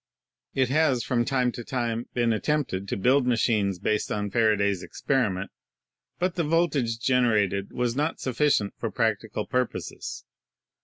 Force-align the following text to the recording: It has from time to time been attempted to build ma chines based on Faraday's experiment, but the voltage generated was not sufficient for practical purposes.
It 0.55 0.69
has 0.69 1.03
from 1.03 1.25
time 1.25 1.51
to 1.51 1.63
time 1.63 2.07
been 2.15 2.33
attempted 2.33 2.87
to 2.87 2.97
build 2.97 3.27
ma 3.27 3.35
chines 3.35 3.77
based 3.77 4.11
on 4.11 4.31
Faraday's 4.31 4.81
experiment, 4.81 5.51
but 6.17 6.33
the 6.33 6.43
voltage 6.43 6.97
generated 6.99 7.71
was 7.71 7.95
not 7.95 8.19
sufficient 8.19 8.73
for 8.79 8.89
practical 8.89 9.45
purposes. 9.45 10.23